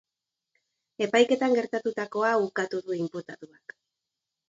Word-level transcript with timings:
Epaiketan 1.09 1.53
gertatutakoa 1.59 2.35
ukatu 2.49 2.83
du 2.89 3.01
inputatuak. 3.01 3.81